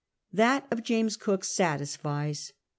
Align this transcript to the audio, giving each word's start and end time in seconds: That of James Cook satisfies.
That 0.33 0.65
of 0.71 0.81
James 0.81 1.15
Cook 1.15 1.43
satisfies. 1.43 2.53